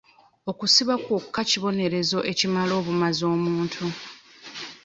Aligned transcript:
Okusiba 0.51 0.93
kwokka 1.03 1.41
kibonerezo 1.49 2.19
ekimala 2.31 2.73
obumazi 2.79 3.23
omuntu. 3.33 3.85